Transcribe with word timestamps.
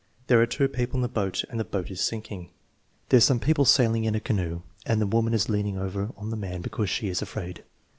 There 0.25 0.41
are 0.41 0.47
two 0.47 0.67
people 0.67 0.95
in 0.95 1.03
the 1.03 1.07
boat 1.07 1.43
and 1.47 1.59
the 1.59 1.63
boat 1.63 1.91
is 1.91 2.01
sinking." 2.01 2.49
"There's 3.09 3.23
some 3.23 3.39
people 3.39 3.65
sailing 3.65 4.03
in 4.03 4.15
a 4.15 4.19
canoe 4.19 4.63
and 4.83 4.99
the 4.99 5.05
woman 5.05 5.35
is 5.35 5.47
leaning 5.47 5.77
over 5.77 6.09
on 6.17 6.31
the 6.31 6.35
man 6.37 6.61
because 6.63 6.89
she 6.89 7.07
is 7.09 7.21
afraid." 7.21 7.63